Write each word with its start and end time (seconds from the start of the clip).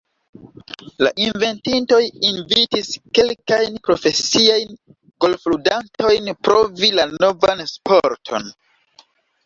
La 1.07 1.11
inventintoj 1.25 1.99
invitis 2.29 2.89
kelkajn 3.19 3.77
profesiajn 3.91 4.75
golfludantojn 5.27 6.37
provi 6.51 6.95
la 7.01 7.11
novan 7.23 7.67
sporton. 7.79 8.55